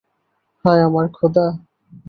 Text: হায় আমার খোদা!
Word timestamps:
হায় 0.65 0.81
আমার 0.87 1.05
খোদা! 1.15 1.45